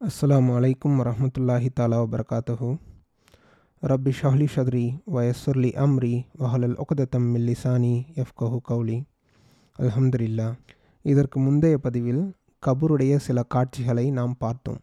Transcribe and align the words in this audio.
அஸ்லாம் 0.00 0.48
அலைக்கும் 0.56 0.96
வரமத்துல்லாஹி 1.00 1.68
தாலா 1.80 1.98
வபர்காத்தஹூ. 2.02 2.76
ரப்பி 3.82 4.12
ஷஹ்லி 4.22 4.46
ஷத்ரி 4.54 5.00
வயசுர்லி 5.14 5.70
அம்ரி 5.84 6.24
வஹலல் 6.38 6.74
ஒகதத்தம் 6.74 7.28
மில்லிசானி 7.34 7.92
எஃப்கஹு 8.14 8.58
கௌலி. 8.68 9.02
அல்ஹம்துலில்லா 9.78 10.48
இதற்கு 11.02 11.40
முந்தைய 11.40 11.76
பதிவில் 11.76 12.34
கபூருடைய 12.62 13.16
சில 13.16 13.42
காட்சிகளை 13.42 14.10
நாம் 14.10 14.34
பார்த்தோம். 14.38 14.78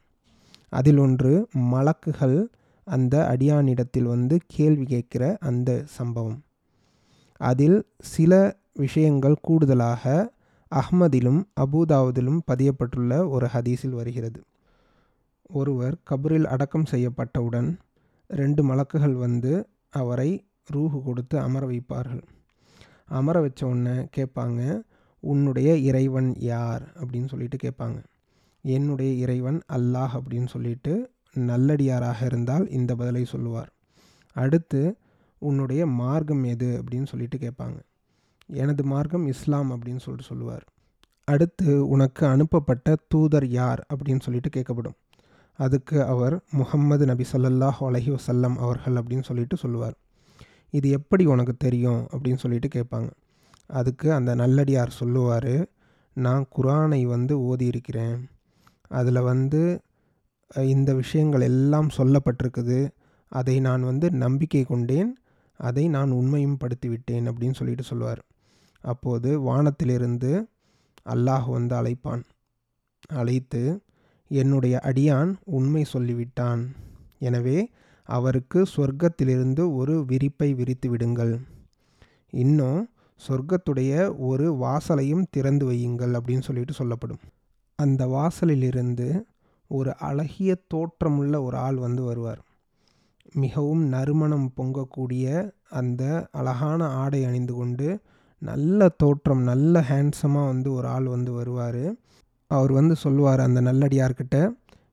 அதில் 0.70 0.98
ஒன்று 0.98 1.48
மலக்குகள் 1.71 2.48
அந்த 2.88 3.36
அடியானிடத்தில் 3.36 4.09
வந்து 4.14 4.39
கேள்வி 4.48 4.86
கேட்கிற 4.86 5.38
அந்த 5.39 5.84
சம்பவம். 5.86 6.43
அதில் 7.38 7.88
சில 8.00 8.57
விஷயங்கள் 8.73 9.36
கூடுதலாக 9.41 10.34
அஹ்மதிலும் 10.71 11.43
அபூதாவதிலும் 11.59 12.41
பதியப்பட்டுள்ள 12.52 13.30
ஒரு 13.30 13.50
ஹதீஸில் 13.54 13.95
வருகிறது. 14.02 14.41
ஒருவர் 15.54 15.97
கபரில் 16.09 16.43
அடக்கம் 16.43 16.84
செய்யப்பட்டவுடன் 16.91 17.77
ரெண்டு 18.27 18.63
மலக்குகள் 18.63 19.13
வந்து 19.13 19.67
அவரை 19.89 20.45
ரூஹு 20.73 21.03
கொடுத்து 21.03 21.39
அமர 21.39 21.67
வைப்பார்கள். 21.67 22.21
அமர 23.05 23.41
வச்ச 23.41 23.67
உடனே 23.67 24.08
கேட்பாங்க 24.17 24.81
உன்னுடைய 25.20 25.77
இறைவன் 25.77 26.35
யார்? 26.38 26.81
அப்படின்னு 26.81 27.27
சொல்லிட்டு 27.27 27.58
கேட்பாங்க. 27.63 28.03
என்னுடைய 28.61 29.13
இறைவன் 29.13 29.61
அல்லாஹ் 29.73 30.20
அப்படின்னு 30.20 30.47
சொல்லிட்டு 30.47 31.11
நல்லடியாராக 31.34 32.25
இருந்தால் 32.25 32.70
இந்த 32.70 32.95
பதிலை 32.95 33.25
சொல்லுவார். 33.25 33.73
அடுத்து 34.33 34.97
உன்னுடைய 35.39 35.88
மார்க்கம் 35.88 36.44
எது? 36.44 36.83
அப்படின்னு 36.83 37.05
சொல்லிட்டு 37.05 37.38
கேட்பாங்க. 37.38 37.80
எனது 38.47 38.83
மார்க்கம் 38.83 39.27
இஸ்லாம் 39.27 39.72
அப்படின்னு 39.72 39.99
சொல்லிட்டு 39.99 40.30
சொல்லுவார். 40.30 40.66
அடுத்து 41.23 41.88
உனக்கு 41.88 42.27
அனுப்பப்பட்ட 42.27 42.95
தூதர் 43.08 43.47
யார்? 43.47 43.85
அப்படின்னு 43.95 44.20
சொல்லிட்டு 44.20 44.49
கேட்கப்படும். 44.49 44.94
அதுக்கு 45.57 46.03
அவர் 46.03 46.43
முகம்மது 46.52 47.05
நபி 47.05 47.25
சல்லல்லாஹ் 47.31 47.80
அலஹி 47.80 48.17
வசல்லம் 48.17 48.55
அவர்கள் 48.55 48.94
அப்படின்னு 48.94 49.23
சொல்லிட்டு 49.23 49.58
சொல்லுவார். 49.58 49.95
இது 50.69 50.89
எப்படி 50.89 51.25
உனக்கு 51.25 51.58
தெரியும் 51.58 52.08
அப்படின்னு 52.11 52.38
சொல்லிட்டு 52.38 52.67
கேட்பாங்க. 52.67 53.09
அதுக்கு 53.66 54.13
அந்த 54.13 54.36
நல்லடியார் 54.36 54.89
சொல்லுவார் 54.89 55.67
நான் 56.13 56.45
குரானை 56.55 57.03
வந்து 57.03 57.38
ஓதியிருக்கிறேன். 57.38 58.17
அதில் 58.88 59.22
வந்து 59.22 59.81
இந்த 60.55 60.94
விஷயங்கள் 60.94 61.41
எல்லாம் 61.41 61.89
சொல்லப்பட்டிருக்குது. 61.97 62.89
அதை 63.28 63.59
நான் 63.59 63.83
வந்து 63.83 64.11
நம்பிக்கை 64.11 64.63
கொண்டேன். 64.63 65.17
அதை 65.59 65.88
நான் 65.88 66.11
உண்மையும் 66.11 66.58
படுத்தி 66.58 66.89
விட்டேன் 66.89 67.30
அப்படின்னு 67.30 67.53
சொல்லிட்டு 67.53 67.83
சொல்லுவார். 67.83 68.22
அப்போது 68.81 69.39
வானத்திலிருந்து 69.39 70.47
அல்லாஹ் 71.06 71.50
வந்து 71.50 71.75
அழைப்பான். 71.75 72.23
அழைத்து 73.09 73.61
என்னுடைய 74.42 74.76
அடியான் 74.89 75.31
உண்மை 75.58 75.84
சொல்லிவிட்டான். 75.94 76.62
எனவே 77.28 77.58
அவருக்கு 78.09 78.59
சொர்க்கத்திலிருந்து 78.75 79.64
ஒரு 79.80 79.95
விரிப்பை 80.09 80.50
விரித்து 80.56 80.88
விடுங்கள். 80.90 81.34
இன்னும் 82.34 82.81
சொர்க்கத்துடைய 83.22 83.92
ஒரு 84.30 84.48
வாசலையும் 84.64 85.28
திறந்து 85.30 85.66
வையுங்கள் 85.70 86.16
அப்படின்னு 86.17 86.48
சொல்லிட்டு 86.48 86.73
சொல்லப்படும். 86.73 87.22
அந்த 87.80 88.02
வாசலிலிருந்து 88.16 89.08
ஒரு 89.72 89.92
அழகிய 90.08 90.52
தோற்றமுள்ள 90.73 91.36
ஒரு 91.44 91.58
ஆள் 91.58 91.78
வந்து 91.86 92.02
வருவார். 92.03 92.42
மிகவும் 93.44 93.84
நறுமணம் 93.94 94.50
பொங்கக்கூடிய 94.58 95.25
அந்த 95.80 96.03
அழகான 96.31 96.88
ஆடை 97.02 97.22
அணிந்து 97.25 97.53
கொண்டு 97.53 97.88
நல்ல 98.42 98.90
தோற்றம் 99.02 99.44
நல்ல 99.52 99.84
ஹேண்ட்ஸமாக 99.90 100.50
வந்து 100.52 100.70
ஒரு 100.73 100.88
ஆள் 100.88 101.08
வந்து 101.16 101.31
வருவார். 101.31 101.86
அவர் 102.54 102.72
வந்து 102.72 102.96
சொல்லுவார் 102.96 103.40
அந்த 103.40 103.62
நல்லடியார்கிட்ட 103.62 104.38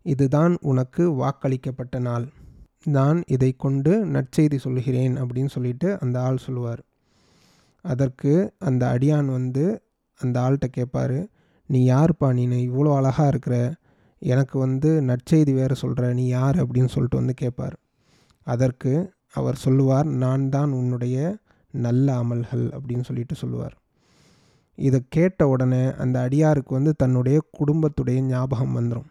இதுதான் 0.03 0.58
உனக்கு 0.61 1.03
வாக்களிக்கப்பட்ட 1.12 1.98
நாள். 1.98 2.27
நான் 2.84 3.22
இதை 3.27 3.55
கொண்டு 3.56 3.92
நற்செய்தி 4.06 4.58
சொல்கிறேன் 4.58 5.14
அப்படின்னு 5.16 5.48
சொல்லிட்டு 5.48 5.88
அந்த 6.00 6.16
ஆள் 6.20 6.44
சொல்லுவார். 6.47 6.83
அதற்கு 7.84 8.32
அந்த 8.59 8.82
அடியான் 8.87 9.25
வந்து 9.25 9.65
அந்த 10.20 10.37
ஆள்கிட்ட 10.41 10.69
கேட்பாரு 10.76 11.19
நீ 11.66 11.81
யார்ப்பா? 11.91 12.28
நீ 12.32 12.69
இவ்வளோ 12.69 12.94
அழகாக 12.94 13.28
இருக்கிற. 13.28 13.56
எனக்கு 14.19 14.59
வந்து 14.59 14.91
நற்செய்தி 15.03 15.53
வேறு 15.54 15.75
சொல்கிற 15.75 16.12
நீ 16.12 16.25
யார்? 16.26 16.56
அப்படின்னு 16.56 16.93
சொல்லிட்டு 16.94 17.16
வந்து 17.16 17.34
கேட்பார். 17.34 17.76
அதற்கு 18.47 18.93
அவர் 19.32 19.56
சொல்லுவார் 19.56 20.09
நான் 20.22 20.49
தான் 20.49 20.72
உன்னுடைய 20.72 21.37
நல்ல 21.70 22.06
அமல்கள் 22.22 22.65
அப்படின்னு 22.76 23.03
சொல்லிட்டு 23.03 23.34
சொல்லுவார். 23.34 23.76
இதை 24.86 24.98
கேட்ட 25.08 25.48
உடனே 25.48 25.82
அந்த 26.02 26.16
அடியாருக்கு 26.26 26.72
வந்து 26.78 26.92
தன்னுடைய 26.96 27.38
குடும்பத்துடைய 27.58 28.18
ஞாபகம் 28.32 28.76
வந்துடும் 28.78 29.08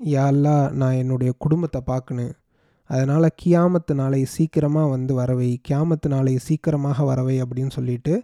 யாழ்லா 0.00 0.54
நான் 0.80 1.00
என்னுடைய 1.02 1.30
குடும்பத்தை 1.44 1.80
பார்க்கணும். 1.90 2.32
அதனால் 2.90 3.34
கியாமத்து 3.42 3.92
நாளை 4.00 4.20
சீக்கிரமாக 4.34 4.92
வந்து 4.94 5.12
வரவை 5.14 5.50
கியாமத்து 5.68 6.08
நாளை 6.08 6.34
சீக்கிரமாக 6.46 7.04
வரவை 7.04 7.36
அப்படின்னு 7.42 7.72
சொல்லிட்டு 7.76 8.14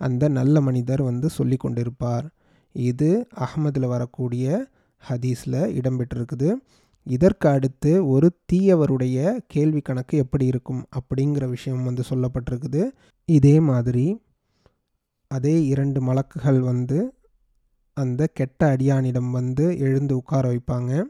அந்த 0.00 0.24
நல்ல 0.38 0.60
மனிதர் 0.60 1.02
வந்து 1.02 1.28
சொல்லி 1.28 1.56
கொண்டிருப்பார். 1.64 2.26
இது 2.74 3.10
அகமதில் 3.44 3.92
வரக்கூடிய 3.94 4.46
ஹதீஸில் 5.02 5.60
இடம்பெற்றிருக்குது. 5.78 6.50
இதற்கு 7.06 7.46
அடுத்து 7.48 7.92
ஒரு 8.14 8.28
தீயவருடைய 8.52 9.18
கேள்வி 9.46 9.80
கணக்கு 9.80 10.14
எப்படி 10.24 10.46
இருக்கும் 10.52 10.82
அப்படிங்கிற 10.98 11.44
விஷயம் 11.48 11.84
வந்து 11.84 12.02
சொல்லப்பட்டிருக்குது. 12.10 12.82
இதே 13.28 13.56
மாதிரி 13.70 14.06
அதே 15.30 15.66
இரண்டு 15.66 16.00
மலக்குகள் 16.00 16.58
வந்து 16.58 17.14
அந்த 17.94 18.26
கெட்ட 18.26 18.76
அடியானிடம் 18.76 19.30
வந்து 19.30 19.78
எழுந்து 19.78 20.16
உட்கார 20.16 20.50
வைப்பாங்க. 20.50 21.02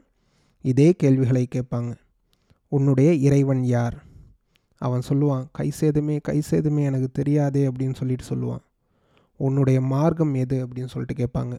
இதே 0.61 0.93
கேள்விகளை 0.93 1.47
கேட்பாங்க. 1.55 1.95
உன்னுடைய 2.67 3.13
இறைவன் 3.13 3.63
யார்? 3.63 4.03
அவன் 4.77 5.01
சொல்லுவான் 5.09 5.45
கை 5.51 5.71
சேதமே 5.81 6.19
கை 6.21 6.41
சேதமே 6.51 6.83
எனக்கு 6.83 7.09
தெரியாதே 7.11 7.67
அப்படின்னு 7.67 7.95
சொல்லிட்டு 7.95 8.23
சொல்லுவான். 8.25 8.59
உன்னுடைய 9.37 9.81
மார்க்கம் 9.81 10.33
எது? 10.33 10.67
அப்படின்னு 10.67 10.87
சொல்லிட்டு 10.87 11.23
கேட்பாங்க. 11.23 11.57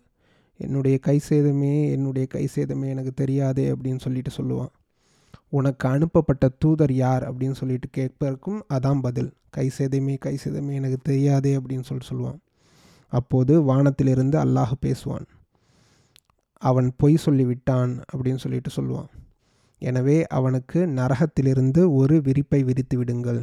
என்னுடைய 0.56 0.98
கை 0.98 1.20
சேதமே 1.28 1.90
என்னுடைய 1.90 2.26
கை 2.26 2.48
சேதமே 2.56 2.88
எனக்கு 2.88 3.12
தெரியாதே 3.14 3.70
அப்படின்னு 3.70 3.98
சொல்லிட்டு 3.98 4.30
சொல்லுவான். 4.36 4.70
உனக்கு 5.48 5.88
அனுப்பப்பட்ட 5.88 6.48
தூதர் 6.58 6.92
யார்? 6.92 7.36
அப்படின்னு 7.36 7.52
சொல்லிட்டு 7.52 7.88
கேட்பதற்கும் 7.96 8.60
அதான் 8.74 9.00
பதில். 9.00 9.32
கை 9.50 9.70
சேதமே 9.78 10.18
கை 10.18 10.38
சேதமே 10.44 10.72
எனக்கு 10.72 10.98
தெரியாதே 11.02 11.56
அப்படின்னு 11.56 11.82
சொல்லிட்டு 11.82 12.14
சொல்லுவான். 12.14 12.38
அப்போது 13.10 13.62
வானத்திலிருந்து 13.62 14.38
அல்லாஹ் 14.38 14.74
பேசுவான். 14.86 15.26
அவன் 16.62 16.92
பொய் 16.96 17.16
சொல்லிவிட்டான் 17.24 17.92
அப்படின்னு 18.12 18.36
சொல்லிட்டு 18.36 18.70
சொல்லுவான். 18.76 19.10
எனவே 19.78 20.26
அவனுக்கு 20.26 20.86
நரகத்திலிருந்து 20.86 21.94
ஒரு 21.94 22.16
விரிப்பை 22.20 22.64
விரித்து 22.64 22.98
விடுங்கள். 22.98 23.40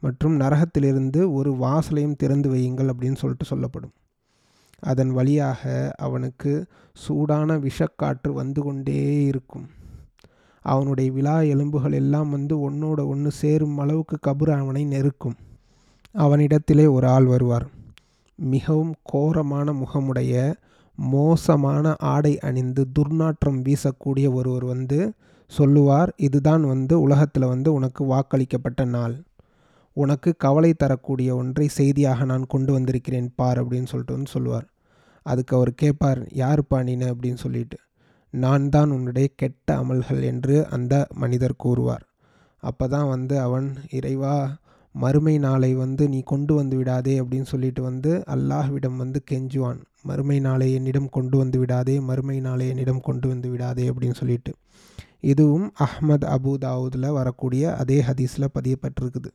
மற்றும் 0.00 0.40
நரகத்திலிருந்து 0.40 1.20
ஒரு 1.32 1.50
வாசலையும் 1.52 2.16
திறந்து 2.16 2.48
வையுங்கள் 2.54 2.90
அப்படின்னு 2.92 3.16
சொல்லிட்டு 3.16 3.44
சொல்லப்படும். 3.44 3.92
அதன் 4.78 5.10
வழியாக 5.10 5.92
அவனுக்கு 5.96 6.52
சூடான 6.92 7.58
விஷக்காற்று 7.58 8.32
வந்து 8.32 8.62
கொண்டே 8.62 9.24
இருக்கும். 9.24 9.66
அவனுடைய 10.64 11.12
விழா 11.12 11.40
எலும்புகள் 11.40 11.92
எல்லாம் 11.92 12.30
வந்து 12.30 12.70
ஒன்னோட 12.70 13.06
ஒன்று 13.06 13.30
சேரும் 13.30 13.78
அளவுக்கு 13.78 14.18
கபுர் 14.26 14.50
அவனை 14.58 14.84
நெருக்கும். 14.84 15.36
அவனிடத்திலே 16.14 16.90
ஒரு 16.90 17.06
ஆள் 17.08 17.24
வருவார். 17.24 17.66
மிகவும் 18.38 18.94
கோரமான 19.02 19.72
முகமுடைய 19.72 20.54
மோசமான 20.94 21.96
ஆடை 21.96 22.38
அணிந்து 22.38 22.86
துர்நாற்றம் 22.98 23.58
வீசக்கூடிய 23.62 24.32
ஒருவர் 24.32 24.64
வந்து 24.64 25.12
சொல்லுவார் 25.46 26.12
இதுதான் 26.16 26.64
வந்து 26.64 27.00
உலகத்தில் 27.00 27.46
வந்து 27.46 27.72
உனக்கு 27.72 28.04
வாக்களிக்கப்பட்ட 28.04 28.84
நாள். 28.84 29.22
உனக்கு 29.92 30.34
கவலை 30.36 30.74
தரக்கூடிய 30.74 31.36
ஒன்றை 31.36 31.68
செய்தியாக 31.68 32.24
நான் 32.24 32.46
கொண்டு 32.46 32.72
வந்திருக்கிறேன் 32.72 33.32
பார் 33.36 33.64
அப்படின்னு 33.64 33.86
சொல்லிட்டு 33.86 34.16
வந்து 34.16 34.30
சொல்லுவார். 34.30 34.66
அதுக்கு 35.22 35.56
அவர் 35.56 35.74
கேட்பார் 35.74 36.18
யாருப்பா 36.18 36.78
நீனு 36.88 37.06
அப்படின்னு 37.12 37.34
சொல்லிட்டு. 37.34 37.78
நான் 38.30 38.68
தான் 38.68 38.90
உன்னுடைய 38.90 39.28
கெட்ட 39.36 39.84
அமல்கள் 39.84 40.22
என்று 40.22 40.66
அந்த 40.66 41.06
மனிதர் 41.14 41.56
கூறுவார். 41.56 42.04
அப்போ 42.58 42.88
தான் 42.88 43.08
வந்து 43.08 43.40
அவன் 43.40 43.76
இறைவா 43.90 44.56
மறுமை 44.94 45.38
நாளை 45.38 45.74
வந்து 45.74 46.08
நீ 46.08 46.20
கொண்டு 46.20 46.54
வந்து 46.54 46.76
விடாதே 46.76 47.20
அப்படின்னு 47.20 47.42
சொல்லிட்டு 47.42 47.82
வந்து 47.82 48.22
அல்லாஹ்விடம் 48.26 48.96
வந்து 48.96 49.22
கெஞ்சுவான். 49.30 49.80
மறுமை 50.02 50.40
நாளை 50.40 50.74
என்னிடம் 50.74 51.08
கொண்டு 51.08 51.38
வந்து 51.38 51.58
விடாதே 51.58 52.00
மறுமை 52.00 52.40
நாளை 52.40 52.68
என்னிடம் 52.68 53.00
கொண்டு 53.00 53.28
வந்து 53.28 53.48
விடாதே 53.50 53.90
அப்படின்னு 53.90 54.14
சொல்லிட்டு. 54.14 54.52
இதுவும் 55.20 55.72
அஹ்மத் 55.80 56.26
அபுதாவுதில் 56.36 57.12
வரக்கூடிய 57.12 57.76
அதே 57.76 58.02
ஹதீஸில் 58.02 58.52
பதியப்பட்டிருக்குது. 58.54 59.30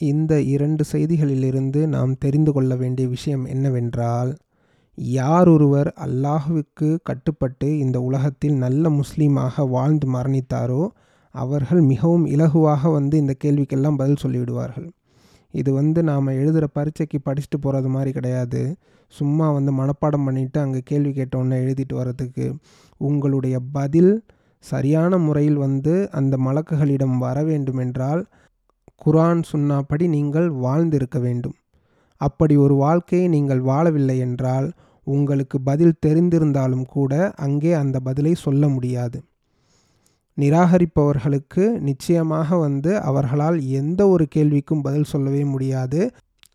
இந்த 0.00 0.40
இரண்டு 0.40 0.84
செய்திகளிலிருந்து 0.92 1.86
நாம் 1.86 2.18
தெரிந்து 2.18 2.52
கொள்ள 2.52 2.76
வேண்டிய 2.76 3.08
விஷயம் 3.08 3.44
என்னவென்றால் 3.44 4.36
யார் 4.94 5.48
ஒருவர் 5.48 5.94
அல்லாஹுவுக்கு 6.04 6.98
கட்டுப்பட்டு 7.02 7.78
இந்த 7.78 8.00
உலகத்தில் 8.00 8.56
நல்ல 8.56 8.90
முஸ்லீமாக 8.90 9.68
வாழ்ந்து 9.68 10.12
மரணித்தாரோ 10.12 10.88
அவர்கள் 11.42 11.82
மிகவும் 11.92 12.26
இலகுவாக 12.34 12.90
வந்து 12.98 13.16
இந்த 13.22 13.34
கேள்விக்கெல்லாம் 13.44 13.98
பதில் 14.00 14.22
சொல்லிவிடுவார்கள். 14.24 14.88
இது 15.54 15.70
வந்து 15.72 16.00
நாம் 16.10 16.36
எழுதுகிற 16.40 16.66
பரீட்சைக்கு 16.76 17.18
படிச்சுட்டு 17.26 17.58
போகிறது 17.64 17.88
மாதிரி 17.88 18.10
கிடையாது. 18.16 18.62
சும்மா 19.12 19.46
வந்து 19.56 19.72
மனப்பாடம் 19.80 20.26
பண்ணிவிட்டு 20.26 20.58
அங்கே 20.62 20.80
கேள்வி 20.90 21.12
கேட்டோன்னே 21.18 21.58
எழுதிட்டு 21.64 21.94
வர்றதுக்கு 21.94 22.46
உங்களுடைய 23.00 23.56
பதில் 23.78 24.12
சரியான 24.64 25.18
முறையில் 25.18 25.58
வந்து 25.66 25.94
அந்த 26.18 26.34
மலக்குகளிடம் 26.46 27.16
வர 27.24 27.36
வேண்டுமென்றால் 27.50 28.22
குரான் 29.04 29.42
சுன்னாப்படி 29.52 30.04
நீங்கள் 30.16 30.48
வாழ்ந்திருக்க 30.64 31.18
வேண்டும். 31.26 31.56
அப்படி 32.20 32.54
ஒரு 32.64 32.74
வாழ்க்கையை 32.84 33.26
நீங்கள் 33.28 33.62
வாழவில்லை 33.70 34.16
என்றால் 34.26 34.68
உங்களுக்கு 35.06 35.56
பதில் 35.60 35.98
தெரிந்திருந்தாலும் 36.06 36.86
கூட 36.94 37.12
அங்கே 37.46 37.72
அந்த 37.82 37.96
பதிலை 38.00 38.32
சொல்ல 38.44 38.68
முடியாது. 38.68 39.18
நிராகரிப்பவர்களுக்கு 40.38 41.64
நிச்சயமாக 41.78 42.56
வந்து 42.56 43.00
அவர்களால் 43.00 43.58
எந்த 43.80 44.08
ஒரு 44.08 44.24
கேள்விக்கும் 44.34 44.82
பதில் 44.82 45.04
சொல்லவே 45.04 45.44
முடியாது. 45.44 46.00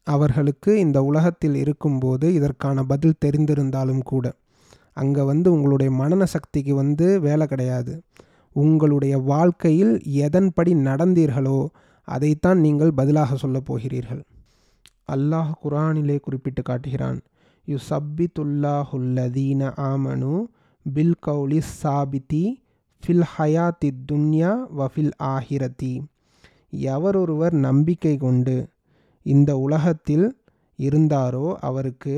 அவர்களுக்கு 0.04 0.80
இந்த 0.80 1.04
உலகத்தில் 1.04 1.56
இருக்கும்போது 1.56 2.34
இதற்கான 2.34 2.84
பதில் 2.84 3.20
தெரிந்திருந்தாலும் 3.26 4.04
கூட. 4.04 4.26
அங்கே 4.94 5.22
வந்து 5.22 5.48
உங்களுடைய 5.52 5.92
மனன 5.94 6.24
சக்திக்கு 6.24 6.76
வந்து 6.76 7.20
வேலை 7.20 7.48
கிடையாது. 7.48 7.94
உங்களுடைய 8.56 9.18
வாழ்க்கையில் 9.18 9.94
எதன்படி 10.26 10.72
நடந்தீர்களோ 10.88 11.60
அதைத்தான் 12.08 12.60
நீங்கள் 12.60 12.94
பதிலாக 12.94 13.36
சொல்லப் 13.36 13.66
போகிறீர்கள். 13.66 14.22
அல்லாஹ் 15.12 15.52
குரானிலே 15.64 16.18
குறிப்பிட்டு 16.20 16.62
காட்டுகிறான் 16.62 17.20
யு 17.68 17.78
சப்பித்துல்லாஹுல்லதீன 17.90 19.62
ஆமனு 19.92 20.34
பில் 20.86 21.18
கௌலி 21.28 21.62
சாபித்தி 21.84 22.44
ஃபில் 23.04 23.26
ஹயாத்தி 23.38 23.90
துன்யா 24.12 24.52
வஃபில் 24.78 25.14
ஆஹிரதி 25.24 25.94
எவரொருவர் 26.70 27.54
நம்பிக்கை 27.54 28.18
கொண்டு 28.18 28.56
இந்த 29.26 29.58
உலகத்தில் 29.58 30.28
இருந்தாரோ 30.80 31.48
அவருக்கு 31.60 32.16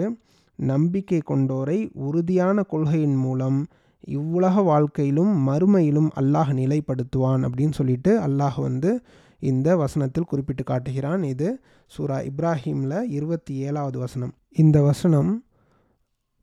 நம்பிக்கை 0.56 1.19
கொண்டோரை 1.30 1.89
உறுதியான 1.94 2.63
கொள்கையின் 2.63 3.15
மூலம் 3.15 3.59
இவ்வுலக 4.07 4.62
வாழ்க்கையிலும் 4.62 5.47
மறுமையிலும் 5.47 6.09
அல்லாஹ் 6.21 6.51
நிலைப்படுத்துவான் 6.53 7.44
அப்படின்னு 7.47 7.71
சொல்லிட்டு 7.71 8.12
அல்லாஹ் 8.19 8.59
வந்து 8.62 8.91
இந்த 9.39 9.69
வசனத்தில் 9.75 10.29
குறிப்பிட்டு 10.29 10.63
காட்டுகிறான். 10.63 11.24
இது 11.24 11.47
சூரா 11.86 12.18
இப்ராஹிமில் 12.19 12.97
இருபத்தி 13.07 13.53
ஏழாவது 13.56 14.00
வசனம். 14.00 14.33
இந்த 14.51 14.81
வசனம் 14.81 15.31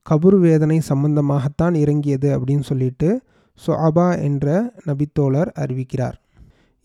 கபுர் 0.07 0.39
வேதனை 0.39 0.81
சம்பந்தமாகத்தான் 0.89 1.75
இறங்கியது 1.75 2.39
அப்படின்னு 2.39 2.61
சொல்லிட்டு 2.61 3.23
சுஅபா 3.67 4.09
என்ற 4.23 4.47
நபித்தோழர் 4.87 5.51
அறிவிக்கிறார். 5.63 6.17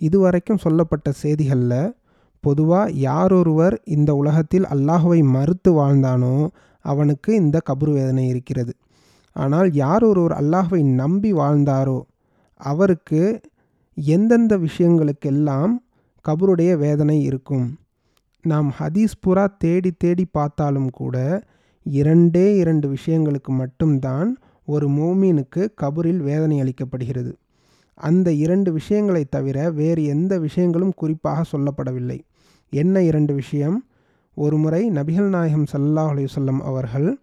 இதுவரைக்கும் 0.01 0.57
சொல்லப்பட்ட 0.57 1.11
செய்திகளில் 1.21 1.93
பொதுவாக 2.43 2.91
யாரொருவர் 2.91 3.75
இந்த 3.85 4.11
உலகத்தில் 4.15 4.65
அல்லாஹுவை 4.65 5.21
மறுத்து 5.35 5.71
வாழ்ந்தானோ 5.71 6.35
அவனுக்கு 6.85 7.29
இந்த 7.35 7.57
கபுர் 7.69 7.91
வேதனை 7.91 8.25
இருக்கிறது. 8.27 8.73
ஆனால் 9.35 9.69
யார் 9.73 10.03
ஒருவர் 10.03 10.35
அல்லாஹுவை 10.41 10.81
நம்பி 11.01 11.31
வாழ்ந்தாரோ 11.33 11.99
அவருக்கு 12.59 13.21
எந்தெந்த 13.97 14.53
விஷயங்களுக்கெல்லாம் 14.57 15.73
கபருடைய 16.25 16.71
வேதனை 16.77 17.17
இருக்கும்? 17.23 17.65
நாம் 18.45 18.69
ஹதீஸ் 18.79 19.13
புறா 19.27 19.45
தேடி 19.57 19.91
தேடி 19.97 20.25
பார்த்தாலும் 20.31 20.89
கூட 20.89 21.15
இரண்டே 21.85 22.45
இரண்டு 22.57 22.87
விஷயங்களுக்கு 22.87 23.51
மட்டும்தான் 23.53 24.29
ஒரு 24.65 24.89
மோமீனுக்கு 24.89 25.67
கபரில் 25.81 26.17
வேதனை 26.17 26.61
அளிக்கப்படுகிறது. 26.61 27.33
அந்த 27.93 28.31
இரண்டு 28.31 28.73
விஷயங்களை 28.73 29.25
தவிர 29.25 29.71
வேறு 29.71 30.03
எந்த 30.03 30.39
விஷயங்களும் 30.39 30.93
குறிப்பாக 30.95 31.57
சொல்லப்படவில்லை. 31.57 32.19
என்ன 32.69 33.01
இரண்டு 33.01 33.33
விஷயம்? 33.33 33.85
ஒரு 34.35 34.57
முறை 34.57 34.91
நபிகள் 34.91 35.29
நாயகம் 35.29 35.65
சல்லாஹ் 35.73 36.11
அலையுசல்லம் 36.13 36.59
அவர்கள் 36.59 37.19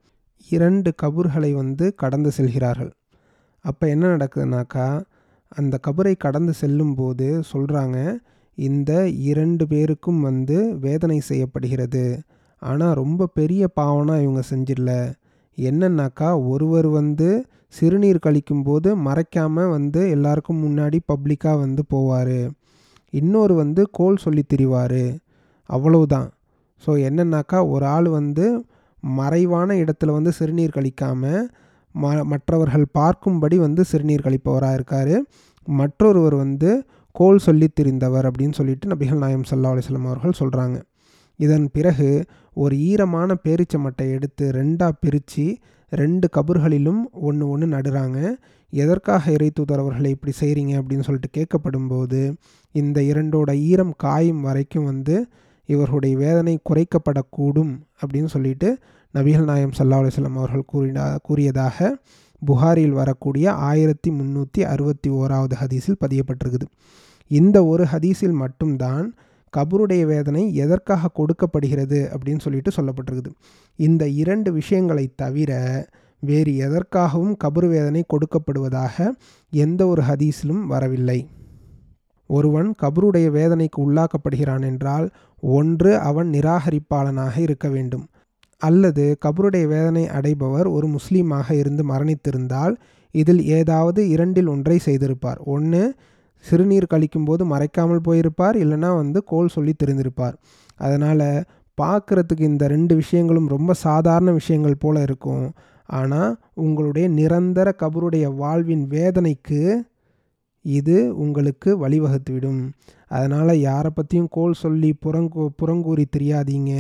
இரண்டு 0.49 0.95
கபூர்களை 1.03 1.53
வந்து 1.53 1.95
கடந்து 1.95 2.31
செல்கிறார்கள். 2.31 2.93
அப்போ 3.61 3.89
என்ன 3.89 4.17
நடக்குதுனாக்கா 4.17 5.03
அந்த 5.49 5.79
கபரை 5.87 6.15
கடந்து 6.17 6.53
செல்லும்போது 6.53 7.43
சொல்கிறாங்க 7.53 8.19
இந்த 8.55 9.09
இரண்டு 9.09 9.67
பேருக்கும் 9.67 10.21
வந்து 10.21 10.79
வேதனை 10.79 11.21
செய்யப்படுகிறது. 11.21 12.21
ஆனால் 12.59 12.95
ரொம்ப 12.95 13.27
பெரிய 13.27 13.69
பாவனா 13.81 14.23
இவங்க 14.23 14.43
செஞ்சிடல. 14.51 15.15
என்னன்னாக்கா 15.59 16.29
ஒருவர் 16.49 16.89
வந்து 16.91 17.29
சிறுநீர் 17.69 18.25
கழிக்கும்போது 18.27 18.89
மறைக்காமல் 19.07 19.71
வந்து 19.71 20.01
எல்லாருக்கும் 20.11 20.63
முன்னாடி 20.65 20.99
பப்ளிக்காக 21.13 21.57
வந்து 21.59 21.83
போவார். 21.95 22.39
இன்னொரு 23.13 23.55
வந்து 23.55 23.83
கோல் 23.91 24.17
சொல்லி 24.17 24.43
திரிவார். 24.55 25.03
அவ்வளவுதான். 25.71 26.29
ஸோ 26.83 26.91
என்னன்னாக்கா 27.09 27.59
ஒரு 27.69 27.85
ஆள் 27.87 28.09
வந்து 28.11 28.47
மறைவான 29.03 29.75
இடத்துல 29.75 30.13
வந்து 30.13 30.33
சிறுநீர் 30.33 30.77
கழிக்காமல் 30.77 31.43
ம 31.95 32.11
மற்றவர்கள் 32.25 32.87
பார்க்கும்படி 32.99 33.57
வந்து 33.57 33.83
சிறுநீர் 33.85 34.27
கழிப்பவராக 34.27 34.77
இருக்கார். 34.79 35.15
மற்றொருவர் 35.69 36.37
வந்து 36.37 36.71
கோல் 37.15 37.39
சொல்லி 37.39 37.67
திரிந்தவர் 37.69 38.27
அப்படின்னு 38.29 38.59
சொல்லிட்டு 38.61 38.91
நபிகள் 38.93 39.23
நாயம் 39.25 39.49
சல்லா 39.51 39.73
அலிஸ்லாம் 39.75 40.09
அவர்கள் 40.11 40.39
சொல்கிறாங்க 40.41 40.77
இதன் 41.45 41.67
பிறகு 41.77 42.09
ஒரு 42.63 42.75
ஈரமான 42.91 43.37
பேரிச்ச 43.45 43.75
மட்டை 43.85 44.07
எடுத்து 44.17 44.45
ரெண்டாக 44.61 44.99
பிரித்து 45.03 45.47
ரெண்டு 46.01 46.27
கபர்களிலும் 46.37 47.03
ஒன்று 47.29 47.45
ஒன்று 47.49 47.67
நடுறாங்க. 47.67 48.19
எதற்காக 48.73 49.33
இறை 49.37 49.49
தூதரவர்களை 49.59 50.11
இப்படி 50.15 50.33
செய்கிறீங்க 50.41 50.73
அப்படின்னு 50.81 51.07
சொல்லிட்டு 51.09 51.31
கேட்கப்படும்போது 51.39 52.21
இந்த 52.75 52.99
இரண்டோட 53.11 53.51
ஈரம் 53.71 53.95
காயும் 54.05 54.41
வரைக்கும் 54.41 54.89
வந்து 54.91 55.17
இவர்களுடைய 55.69 56.15
வேதனை 56.25 56.55
குறைக்கப்படக்கூடும் 56.69 57.73
அப்படின்னு 58.03 58.31
சொல்லிட்டு 58.35 58.69
நபிகள் 59.15 59.49
நாயம் 59.51 59.75
சல்லா 59.79 59.99
அலுவலம் 60.01 60.39
அவர்கள் 60.41 60.71
கூறினா 60.73 61.05
கூறியதாக 61.23 61.89
புகாரில் 62.43 62.97
வரக்கூடிய 63.01 63.47
ஆயிரத்தி 63.69 64.11
முந்நூற்றி 64.11 64.63
அறுபத்தி 64.73 65.11
ஓராவது 65.21 65.55
ஹதீஸில் 65.63 66.01
பதியப்பட்டிருக்குது. 66.05 66.67
இந்த 67.31 67.59
ஒரு 67.73 67.85
ஹதீஸில் 67.93 68.39
மட்டும்தான் 68.45 69.07
கபருடைய 69.57 70.03
வேதனை 70.05 70.55
எதற்காக 70.55 71.11
கொடுக்கப்படுகிறது 71.15 72.11
அப்படின்னு 72.15 72.41
சொல்லிட்டு 72.41 72.71
சொல்லப்பட்டிருக்குது. 72.77 73.33
இந்த 73.77 74.09
இரண்டு 74.09 74.53
விஷயங்களை 74.53 75.13
தவிர 75.17 75.53
வேறு 76.21 76.53
எதற்காகவும் 76.53 77.35
கபரு 77.45 77.69
வேதனை 77.69 78.05
கொடுக்கப்படுவதாக 78.07 79.11
எந்த 79.53 79.87
ஒரு 79.87 80.03
ஹதீஸிலும் 80.03 80.65
வரவில்லை. 80.67 81.29
ஒருவன் 82.27 82.75
கபருடைய 82.83 83.29
வேதனைக்கு 83.31 83.79
உள்ளாக்கப்படுகிறான் 83.79 84.65
என்றால் 84.65 85.11
ஒன்று 85.43 85.99
அவன் 85.99 86.29
நிராகரிப்பாளனாக 86.31 87.39
இருக்க 87.39 87.69
வேண்டும். 87.69 88.05
அல்லது 88.57 89.19
கபருடைய 89.25 89.67
வேதனை 89.67 90.05
அடைபவர் 90.07 90.69
ஒரு 90.71 90.89
முஸ்லீமாக 90.89 91.51
இருந்து 91.53 91.85
மரணித்திருந்தால் 91.85 92.75
இதில் 93.15 93.43
ஏதாவது 93.45 94.09
இரண்டில் 94.09 94.47
ஒன்றை 94.47 94.79
செய்திருப்பார். 94.85 95.41
ஒன்று 95.45 95.95
சிறுநீர் 96.49 96.93
கழிக்கும்போது 96.93 97.43
மறைக்காமல் 97.53 98.07
போயிருப்பார் 98.09 98.57
இல்லைனா 98.63 98.91
வந்து 98.97 99.19
கோல் 99.25 99.55
சொல்லி 99.57 99.75
தெரிந்திருப்பார். 99.83 100.37
அதனால் 100.77 101.29
பார்க்குறதுக்கு 101.79 102.45
இந்த 102.53 102.65
ரெண்டு 102.69 102.95
விஷயங்களும் 102.95 103.49
ரொம்ப 103.49 103.73
சாதாரண 103.87 104.31
விஷயங்கள் 104.33 104.83
போல் 104.85 105.01
இருக்கும். 105.03 105.47
ஆனால் 106.01 106.33
உங்களுடைய 106.65 107.07
நிரந்தர 107.19 107.69
கபருடைய 107.83 108.27
வாழ்வின் 108.41 108.85
வேதனைக்கு 108.97 109.61
இது 110.65 110.97
உங்களுக்கு 111.25 111.71
வழிவகுத்துவிடும். 111.85 112.61
அதனால் 113.17 113.53
யாரை 113.69 113.91
பற்றியும் 113.95 114.29
கோல் 114.31 114.61
சொல்லி 114.65 114.91
புறங்கூ 115.05 115.45
புறங்கூறி 115.61 116.05
தெரியாதீங்க. 116.17 116.73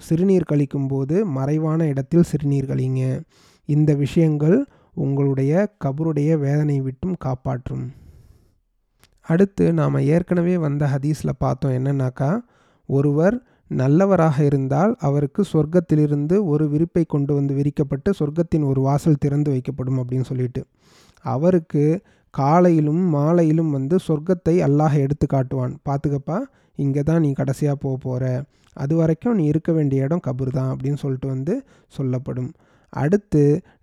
சிறுநீர் 0.00 0.50
கழிக்கும்போது 0.52 1.16
மறைவான 1.38 1.80
இடத்தில் 1.86 2.28
சிறுநீர் 2.30 2.70
கழிங்க. 2.70 3.02
இந்த 3.68 3.90
விஷயங்கள் 4.04 4.56
உங்களுடைய 5.04 5.52
கபருடைய 5.84 6.30
வேதனை 6.38 6.78
விட்டும் 6.80 7.16
காப்பாற்றும். 7.18 7.84
அடுத்து 9.26 9.64
நாம் 9.80 10.04
ஏற்கனவே 10.14 10.54
வந்த 10.66 10.84
ஹதீஸில் 10.94 11.40
பார்த்தோம் 11.44 11.76
என்னன்னாக்கா 11.78 12.30
ஒருவர் 12.88 13.36
நல்லவராக 13.70 14.38
இருந்தால் 14.48 14.92
அவருக்கு 15.08 15.42
சொர்க்கத்திலிருந்து 15.52 16.36
ஒரு 16.52 16.64
விரிப்பை 16.72 17.04
கொண்டு 17.14 17.32
வந்து 17.34 17.52
விரிக்கப்பட்டு 17.60 18.10
சொர்க்கத்தின் 18.18 18.66
ஒரு 18.70 18.80
வாசல் 18.88 19.22
திறந்து 19.24 19.50
வைக்கப்படும் 19.54 20.00
அப்படின்னு 20.02 20.26
சொல்லிட்டு. 20.30 20.62
அவருக்கு 21.24 21.84
காலையிலும் 22.34 23.02
மாலையிலும் 23.16 23.70
வந்து 23.70 23.96
சொர்க்கத்தை 24.08 24.54
அல்லாஹ் 24.66 24.96
எடுத்து 25.04 25.26
காட்டுவான். 25.34 25.74
பார்த்துக்கப்பா 25.88 26.38
இங்கே 26.78 27.02
தான் 27.02 27.22
நீ 27.24 27.30
கடைசியாக 27.32 27.76
போக 27.84 27.96
போகிற 28.06 28.24
அது 28.76 28.94
வரைக்கும் 29.00 29.36
நீ 29.38 29.44
இருக்க 29.52 29.70
வேண்டிய 29.72 30.06
இடம் 30.06 30.24
கபர் 30.26 30.50
தான் 30.58 30.70
அப்படின்னு 30.72 31.00
சொல்லிட்டு 31.02 31.28
வந்து 31.28 31.54
சொல்லப்படும். 31.96 32.50
அடுத்து 32.92 33.42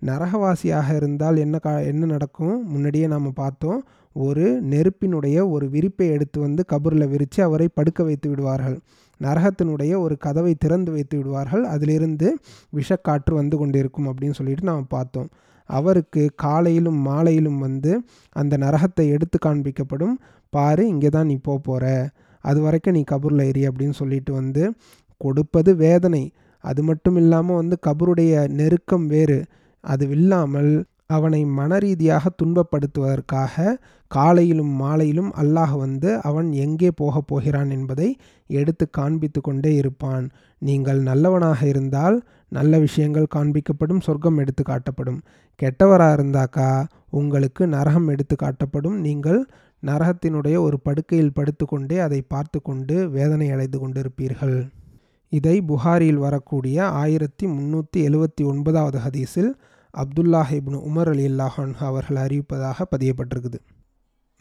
நரகவாசியாக 0.10 0.96
இருந்தால் 1.00 1.38
என்ன 1.46 1.56
கா 1.58 1.74
என்ன 1.92 2.10
நடக்கும்? 2.16 2.56
முன்னாடியே 2.74 3.08
நாம் 3.14 3.30
பார்த்தோம் 3.42 3.80
ஒரு 4.16 4.46
நெருப்பினுடைய 4.72 5.38
ஒரு 5.50 5.66
விரிப்பை 5.70 6.08
எடுத்து 6.16 6.38
வந்து 6.40 6.62
கபூரில் 6.74 7.08
விரித்து 7.08 7.40
அவரை 7.44 7.68
படுக்க 7.74 8.04
வைத்து 8.04 8.28
விடுவார்கள். 8.30 8.78
நரகத்தினுடைய 9.22 9.94
ஒரு 10.00 10.16
கதவை 10.18 10.54
திறந்து 10.54 10.92
வைத்து 10.92 11.16
விடுவார்கள். 11.18 11.64
அதிலிருந்து 11.66 12.28
விஷக்காற்று 12.74 13.34
வந்து 13.34 13.58
கொண்டிருக்கும் 13.58 14.08
அப்படின்னு 14.12 14.38
சொல்லிட்டு 14.40 14.64
நாம் 14.64 14.88
பார்த்தோம். 14.88 15.30
அவருக்கு 15.70 16.22
காலையிலும் 16.36 17.00
மாலையிலும் 17.08 17.60
வந்து 17.60 17.92
அந்த 18.36 18.54
நரகத்தை 18.58 19.06
எடுத்து 19.16 19.38
காண்பிக்கப்படும் 19.46 20.16
பாரு 20.54 20.84
இங்கே 20.88 21.10
தான் 21.10 21.30
நீ 21.32 21.36
போக 21.38 21.60
போகிற 21.64 21.86
அது 22.44 22.60
வரைக்கும் 22.62 22.96
நீ 22.98 23.04
கபூரில் 23.12 23.44
ஏறி 23.48 23.64
அப்படின்னு 23.68 23.96
சொல்லிட்டு 24.02 24.32
வந்து 24.34 24.64
கொடுப்பது 25.22 25.72
வேதனை. 25.76 26.24
அது 26.64 26.82
மட்டும் 26.84 27.16
இல்லாமல் 27.16 27.60
வந்து 27.62 27.76
கபருடைய 27.88 28.34
நெருக்கம் 28.60 29.06
வேறு. 29.06 29.40
அது 29.84 30.06
இல்லாமல் 30.10 30.72
அவனை 31.18 31.42
மனரீதியாக 31.60 32.32
துன்பப்படுத்துவதற்காக 32.40 33.76
காலையிலும் 34.12 34.74
மாலையிலும் 34.82 35.32
அல்லாஹ் 35.42 35.76
வந்து 35.84 36.10
அவன் 36.30 36.50
எங்கே 36.66 36.90
போகப் 37.02 37.28
போகிறான் 37.30 37.70
என்பதை 37.78 38.08
எடுத்து 38.50 38.86
காண்பித்து 39.00 39.40
கொண்டே 39.42 39.72
இருப்பான். 39.82 40.26
நீங்கள் 40.62 41.00
நல்லவனாக 41.10 41.62
இருந்தால் 41.72 42.18
நல்ல 42.58 42.80
விஷயங்கள் 42.86 43.34
காண்பிக்கப்படும் 43.36 44.04
சொர்க்கம் 44.08 44.40
எடுத்து 44.44 44.64
காட்டப்படும். 44.64 45.20
கெட்டவராக 45.60 46.16
இருந்தாக்கா 46.18 46.70
உங்களுக்கு 47.20 47.64
நரகம் 47.76 48.10
எடுத்து 48.14 48.36
காட்டப்படும். 48.44 48.98
நீங்கள் 49.08 49.40
நரகத்தினுடைய 49.84 50.56
ஒரு 50.66 50.78
படுக்கையில் 50.88 51.36
படுத்துக்கொண்டே 51.38 51.98
அதை 52.08 52.22
பார்த்து 52.34 52.60
கொண்டு 52.62 52.96
வேதனை 53.16 53.48
அடைந்து 53.56 53.78
கொண்டிருப்பீர்கள். 53.84 54.58
இதை 55.32 55.56
புகாரியில் 55.70 56.24
வரக்கூடிய 56.26 56.78
ஆயிரத்தி 57.02 57.46
முந்நூற்றி 57.56 58.00
எழுவத்தி 58.08 58.44
ஒன்பதாவது 58.52 58.98
ஹதீஸில் 59.06 59.52
அப்துல்லாஹ் 59.94 60.52
இப்னு 60.58 60.78
உமர் 60.90 61.10
அலி 61.14 61.24
அல்லாஹான் 61.30 61.72
அவர்கள் 61.88 62.20
அறிவிப்பதாக 62.26 62.86
பதியப்பட்டிருக்குது. 62.92 63.60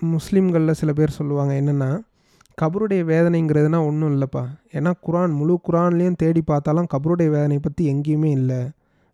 முஸ்லீம்களில் 0.02 0.78
சில 0.80 0.90
பேர் 0.98 1.16
சொல்லுவாங்க 1.18 1.52
என்னென்னா 1.60 1.88
கபருடைய 2.58 3.02
வேதனைங்கிறதுனா 3.10 3.78
ஒன்றும் 3.88 4.12
இல்லைப்பா. 4.14 4.42
ஏன்னா 4.76 4.90
குரான் 5.06 5.34
முழு 5.38 5.54
குரான்லேயும் 5.68 6.18
தேடி 6.22 6.42
பார்த்தாலும் 6.42 6.88
கபருடைய 6.94 7.28
வேதனை 7.36 7.58
பற்றி 7.58 7.82
எங்கேயுமே 7.92 8.30
இல்லை 8.40 8.60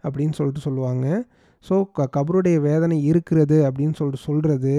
அப்படின்னு 0.04 0.36
சொல்லிட்டு 0.38 0.66
சொல்லுவாங்க. 0.66 1.06
ஸோ 1.64 1.74
க 1.96 2.08
கபருடைய 2.16 2.56
வேதனை 2.68 2.96
இருக்கிறது 3.10 3.56
அப்படின்னு 3.68 3.96
சொல்லிட்டு 4.00 4.26
சொல்கிறது 4.28 4.74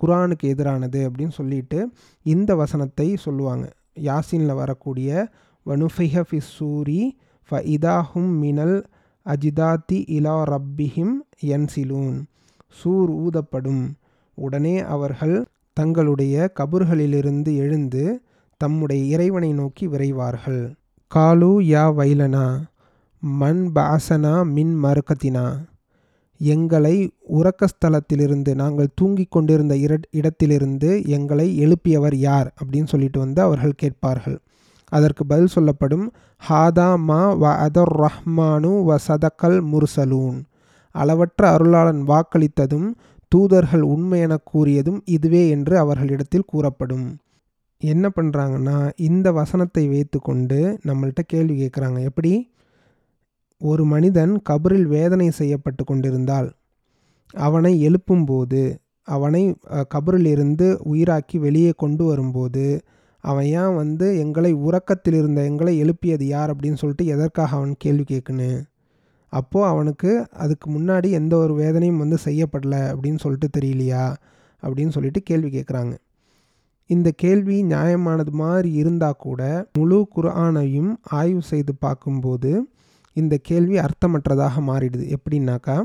குரானுக்கு 0.00 0.46
எதிரானது 0.54 1.00
அப்படின்னு 1.08 1.34
சொல்லிட்டு 1.40 1.78
இந்த 2.26 2.50
வசனத்தை 2.62 3.08
சொல்லுவாங்க. 3.26 3.66
யாசினில் 4.08 4.58
வரக்கூடிய 4.62 5.28
வனுஃபிஹ 5.66 6.22
ஃபி 6.28 6.38
சூரி 6.56 7.00
ஃப 7.48 7.60
இதாஹும் 7.74 8.32
மினல் 8.44 8.76
அஜிதாத்தி 9.24 9.92
இலா 9.92 10.42
ரப்பிஹிம் 10.42 11.14
என்சிலூன் 11.46 12.22
சூர் 12.68 13.10
ஊதப்படும். 13.12 13.90
உடனே 14.34 14.78
அவர்கள் 14.78 15.46
தங்களுடைய 15.72 16.52
கபர்களிலிருந்து 16.60 17.56
எழுந்து 17.56 18.22
தம்முடைய 18.56 19.04
இறைவனை 19.04 19.52
நோக்கி 19.52 19.88
விரைவார்கள். 19.88 20.74
காலு 21.14 21.52
யா 21.60 21.84
வைலனா 21.96 22.62
மண் 23.20 23.70
பாசனா 23.74 24.52
மின் 24.52 24.82
மறுக்கத்தினா 24.82 25.68
எங்களை 26.38 27.12
உறக்கஸ்தலத்திலிருந்து 27.28 28.54
நாங்கள் 28.54 28.88
தூங்கிக் 28.94 29.30
கொண்டிருந்த 29.30 29.74
இர 29.74 30.02
இடத்திலிருந்து 30.10 31.04
எங்களை 31.04 31.66
எழுப்பியவர் 31.66 32.14
யார்? 32.14 32.54
அப்படின்னு 32.64 32.86
சொல்லிட்டு 32.86 33.18
வந்து 33.18 33.42
அவர்கள் 33.42 33.72
கேட்பார்கள். 33.76 34.38
அதற்கு 34.92 35.22
பதில் 35.26 35.54
சொல்லப்படும் 35.54 36.06
ஹாதா 36.42 36.88
மா 37.08 37.20
வ 37.42 37.46
அதர் 37.66 37.94
ரஹ்மானு 38.02 38.70
வ 38.88 38.98
சதக்கல் 39.08 39.58
முர்சலூன். 39.72 40.38
அளவற்ற 40.94 41.42
அருளாளன் 41.56 42.02
வாக்களித்ததும் 42.10 42.88
தூதர்கள் 43.32 43.84
உண்மை 43.94 44.20
என 44.20 44.36
கூறியதும் 44.52 45.00
இதுவே 45.06 45.42
என்று 45.48 45.74
அவர்களிடத்தில் 45.78 46.50
கூறப்படும். 46.52 47.06
என்ன 47.80 48.06
பண்ணுறாங்கன்னா 48.16 48.78
இந்த 49.00 49.26
வசனத்தை 49.32 49.84
வைத்துக்கொண்டு 49.88 50.58
நம்மள்கிட்ட 50.88 51.22
கேள்வி 51.26 51.54
கேட்குறாங்க 51.60 52.00
எப்படி? 52.02 52.32
ஒரு 53.60 53.84
மனிதன் 53.84 54.32
கபரில் 54.50 54.86
வேதனை 54.86 55.28
செய்யப்பட்டு 55.30 55.82
கொண்டிருந்தால் 55.84 56.48
அவனை 57.34 57.72
எழுப்பும்போது 57.88 58.60
அவனை 59.08 59.42
கபரிலிருந்து 59.94 60.66
உயிராக்கி 60.92 61.36
வெளியே 61.38 61.72
கொண்டு 61.76 62.02
வரும்போது 62.04 62.64
அவன் 63.20 63.44
ஏன் 63.44 63.74
வந்து 63.74 64.18
எங்களை 64.18 64.52
உறக்கத்தில் 64.52 65.14
இருந்த 65.14 65.44
எங்களை 65.44 65.78
எழுப்பியது 65.78 66.26
யார் 66.26 66.56
அப்படின்னு 66.56 66.74
சொல்லிட்டு 66.74 67.06
எதற்காக 67.06 67.56
அவன் 67.56 67.74
கேள்வி 67.78 68.04
கேட்குன்னு 68.10 68.62
அப்போது 69.28 69.66
அவனுக்கு 69.66 70.26
அதுக்கு 70.32 70.70
முன்னாடி 70.70 71.10
எந்த 71.10 71.36
ஒரு 71.36 71.54
வேதனையும் 71.54 71.98
வந்து 71.98 72.16
செய்யப்படலை 72.24 72.80
அப்படின்னு 72.92 73.18
சொல்லிட்டு 73.18 73.48
தெரியலையா? 73.58 74.16
அப்படின்னு 74.62 74.88
சொல்லிட்டு 74.88 75.22
கேள்வி 75.22 75.48
கேட்குறாங்க 75.48 75.96
இந்த 76.86 77.12
கேள்வி 77.16 77.62
நியாயமானது 77.64 78.30
மாதிரி 78.30 78.72
இருந்தால் 78.72 79.16
கூட 79.18 79.68
முழு 79.72 80.08
குரானையும் 80.16 80.96
ஆய்வு 81.02 81.42
செய்து 81.42 81.74
பார்க்கும்போது 81.74 82.68
இந்த 83.12 83.38
கேள்வி 83.42 83.78
அர்த்தமற்றதாக 83.78 84.50
மாறிடுது. 84.66 85.14
எப்படின்னாக்கா 85.14 85.82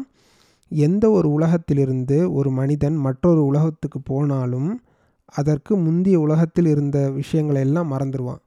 எந்த 0.69 1.09
ஒரு 1.09 1.31
உலகத்திலிருந்து 1.31 2.33
ஒரு 2.33 2.51
மனிதன் 2.51 2.95
மற்றொரு 2.95 3.45
உலகத்துக்கு 3.45 4.01
போனாலும் 4.01 4.81
அதற்கு 5.35 5.77
முந்தைய 5.77 6.19
உலகத்தில் 6.19 6.65
இருந்த 6.65 7.09
விஷயங்களை 7.09 7.61
எல்லாம் 7.61 7.91
மறந்துடுவான் 7.91 8.37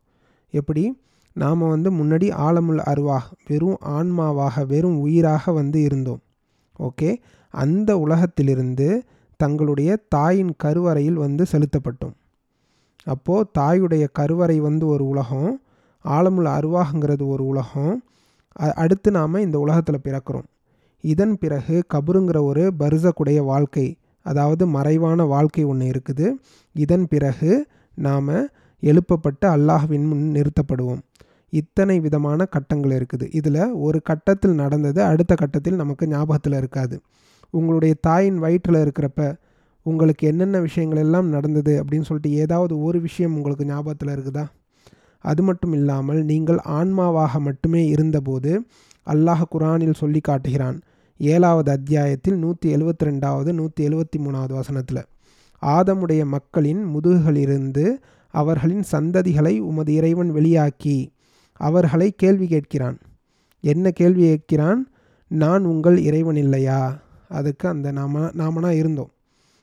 எப்படி? 0.50 1.00
நாம் 1.32 1.58
வந்து 1.58 1.92
முன்னாடி 1.92 2.32
ஆழமுள் 2.32 2.78
அருவாக 2.78 3.26
வெறும் 3.46 3.76
ஆன்மாவாக 3.84 4.66
வெறும் 4.66 5.00
உயிராக 5.00 5.52
வந்து 5.52 5.82
இருந்தோம். 5.82 6.20
ஓகே? 6.78 7.16
அந்த 7.50 7.98
உலகத்திலிருந்து 7.98 9.02
தங்களுடைய 9.36 9.98
தாயின் 10.08 10.54
கருவறையில் 10.56 11.14
வந்து 11.14 11.44
செலுத்தப்பட்டோம். 11.52 12.12
அப்போது 13.04 13.50
தாயுடைய 13.58 14.06
கருவறை 14.12 14.60
வந்து 14.60 14.86
ஒரு 14.86 15.08
உலகம் 15.08 15.60
ஆழமுள்ள 16.04 16.58
அருவாகங்கிறது 16.58 17.26
ஒரு 17.26 17.46
உலகம். 17.46 18.02
அடுத்து 18.52 19.10
நாம் 19.10 19.34
இந்த 19.34 19.58
உலகத்தில் 19.58 20.00
பிறக்கிறோம். 20.04 20.44
இதன் 21.00 21.38
பிறகு 21.38 21.84
கபருங்கிற 21.94 22.42
ஒரு 22.42 22.72
பருசக்குடைய 22.78 23.44
வாழ்க்கை. 23.44 23.97
அதாவது 24.26 24.66
மறைவான 24.66 25.24
வாழ்க்கை 25.24 25.64
ஒன்று 25.64 25.86
இருக்குது. 25.86 26.26
இதன் 26.76 27.06
பிறகு 27.08 27.50
நாம் 27.98 28.32
எழுப்பப்பட்டு 28.82 29.46
அல்லாஹ்வின் 29.56 30.06
முன் 30.06 30.24
நிறுத்தப்படுவோம். 30.34 31.02
இத்தனை 31.52 32.00
விதமான 32.00 32.44
கட்டங்கள் 32.44 32.94
இருக்குது. 32.98 33.26
இதில் 33.32 33.62
ஒரு 33.72 34.02
கட்டத்தில் 34.02 34.54
நடந்தது 34.54 35.00
அடுத்த 35.02 35.34
கட்டத்தில் 35.34 35.74
நமக்கு 35.74 36.06
ஞாபகத்தில் 36.06 36.52
இருக்காது. 36.52 36.96
உங்களுடைய 37.50 37.94
தாயின் 38.00 38.38
வயிற்றில் 38.38 38.82
இருக்கிறப்ப 38.84 39.22
உங்களுக்கு 39.86 40.26
என்னென்ன 40.26 40.56
விஷயங்கள் 40.60 40.98
எல்லாம் 40.98 41.28
நடந்தது 41.28 41.82
அப்படின்னு 41.82 42.02
சொல்லிட்டு 42.02 42.32
ஏதாவது 42.32 42.74
ஒரு 42.80 42.98
விஷயம் 43.00 43.34
உங்களுக்கு 43.34 43.64
ஞாபகத்தில் 43.64 44.12
இருக்குதா? 44.16 44.44
அது 45.24 45.42
மட்டும் 45.42 45.72
இல்லாமல் 45.72 46.20
நீங்கள் 46.24 46.60
ஆன்மாவாக 46.78 47.38
மட்டுமே 47.38 47.86
இருந்தபோது 47.86 48.52
அல்லாஹ் 49.06 49.44
குரானில் 49.50 50.00
சொல்லி 50.02 50.20
காட்டுகிறான் 50.20 50.78
ஏழாவது 51.18 51.70
அத்தியாயத்தில் 51.70 52.36
நூற்றி 52.36 52.76
எழுபத்தி 52.76 53.04
ரெண்டாவது 53.04 53.52
நூற்றி 53.52 53.88
எழுபத்தி 53.88 54.18
மூணாவது 54.18 54.52
வசனத்தில் 54.52 55.02
ஆதமுடைய 55.62 56.24
மக்களின் 56.24 56.94
முதுகுகளிலிருந்து 56.94 57.96
அவர்களின் 58.30 58.84
சந்ததிகளை 58.92 59.58
உமது 59.58 59.94
இறைவன் 59.94 60.34
வெளியாக்கி 60.34 61.06
அவர்களை 61.52 62.12
கேள்வி 62.16 62.46
கேட்கிறான். 62.46 63.00
என்ன 63.60 63.90
கேள்வி 63.90 64.24
கேட்கிறான்? 64.24 64.78
நான் 65.28 65.64
உங்கள் 65.64 65.98
இறைவன் 65.98 66.36
இல்லையா? 66.36 67.00
அதுக்கு 67.28 67.68
அந்த 67.68 67.92
நாம 67.92 68.18
நாமனா 68.18 68.70
இருந்தோம். 68.70 69.10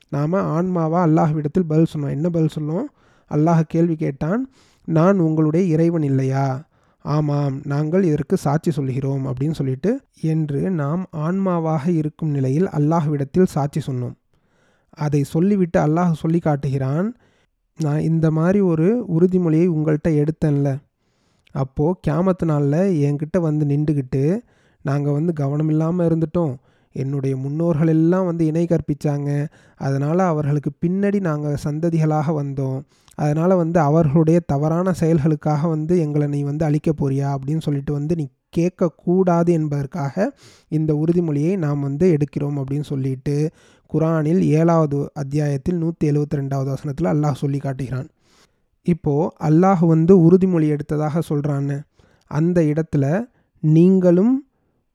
நாம் 0.08 0.32
ஆன்மாவா 0.32 1.00
அல்லாஹ்விடத்தில் 1.06 1.68
பதில் 1.68 1.92
சொன்னோம். 1.96 2.10
என்ன 2.10 2.30
பதில் 2.30 2.54
சொன்னோம்? 2.60 2.84
அல்லாஹ் 3.30 3.60
கேள்வி 3.68 3.96
கேட்டான் 3.96 4.50
நான் 4.84 5.18
உங்களுடைய 5.18 5.66
இறைவன் 5.66 6.02
இல்லையா? 6.02 6.68
ஆமாம் 7.06 7.56
நாங்கள் 7.64 8.02
இதற்கு 8.02 8.36
சாட்சி 8.36 8.70
சொல்கிறோம் 8.70 9.24
அப்படின்னு 9.26 9.50
சொல்லிட்டு 9.50 9.90
என்று 10.20 10.60
நாம் 10.70 11.02
ஆன்மாவாக 11.12 11.84
இருக்கும் 11.90 12.28
நிலையில் 12.28 12.68
அல்லாஹ்விடத்தில் 12.68 13.52
சாட்சி 13.54 13.80
சொன்னோம். 13.86 14.16
அதை 14.98 15.22
சொல்லிவிட்டு 15.24 15.78
அல்லாஹ் 15.80 16.12
சொல்லி 16.12 16.38
காட்டுகிறான் 16.38 17.08
நான் 17.78 18.00
இந்த 18.00 18.26
மாதிரி 18.30 18.60
ஒரு 18.60 18.88
உறுதிமொழியை 19.16 19.66
உங்கள்கிட்ட 19.66 20.10
எடுத்தேன்ல. 20.22 20.68
அப்போது 21.54 21.98
கேமத்து 22.06 22.44
நாளில் 22.44 22.80
என்கிட்ட 23.08 23.36
வந்து 23.40 23.64
நின்றுக்கிட்டு 23.66 24.22
நாங்கள் 24.84 25.12
வந்து 25.12 25.32
கவனம் 25.32 25.68
இல்லாமல் 25.68 26.06
இருந்துட்டோம். 26.08 26.54
என்னுடைய 26.94 27.36
முன்னோர்கள் 27.36 27.88
எல்லாம் 27.88 28.26
வந்து 28.26 28.44
இணை 28.46 28.66
கற்பித்தாங்க 28.66 29.30
அதனால் 29.80 30.22
அவர்களுக்கு 30.32 30.70
பின்னாடி 30.84 31.18
நாங்கள் 31.20 31.62
சந்ததிகளாக 31.64 32.32
வந்தோம். 32.32 32.78
அதனால் 33.18 33.54
வந்து 33.56 33.80
அவர்களுடைய 33.80 34.38
தவறான 34.46 34.92
செயல்களுக்காக 35.00 35.68
வந்து 35.68 35.98
எங்களை 35.98 36.26
நீ 36.28 36.42
வந்து 36.42 36.64
அழிக்க 36.64 36.90
போறியா 37.00 37.28
அப்படின்னு 37.36 37.58
சொல்லிட்டு 37.58 37.92
வந்து 37.92 38.14
நீ 38.14 38.26
கேட்கக்கூடாது 38.56 39.50
என்பதற்காக 39.50 40.34
இந்த 40.68 40.90
உறுதிமொழியை 40.94 41.56
நாம் 41.56 41.80
வந்து 41.80 42.06
எடுக்கிறோம் 42.16 42.58
அப்படின்னு 42.60 42.86
சொல்லிட்டு 42.92 43.36
குரானில் 43.90 44.42
ஏழாவது 44.58 44.98
அத்தியாயத்தில் 45.12 45.76
நூற்றி 45.76 46.10
எழுபத்தி 46.10 46.38
ரெண்டாவது 46.40 46.68
வசனத்தில் 46.74 47.10
அல்லாஹ் 47.12 47.40
சொல்லி 47.42 47.58
காட்டுகிறான். 47.58 48.08
இப்போது 48.86 49.30
அல்லாஹ் 49.48 49.82
வந்து 49.86 50.12
உறுதிமொழி 50.26 50.66
எடுத்ததாக 50.74 51.22
சொல்கிறான்னு 51.28 51.76
அந்த 52.30 52.58
இடத்துல 52.62 53.04
நீங்களும் 53.60 54.34